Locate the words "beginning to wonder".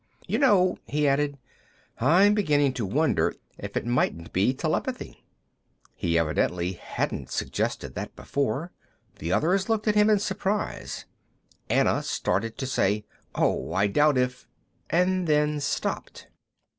2.33-3.35